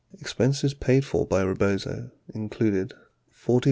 Expenses 0.19 0.73
paid 0.73 1.05
for 1.05 1.27
by 1.27 1.43
Rebozo 1.43 2.09
included 2.33 2.95
$45,621. 3.45 3.59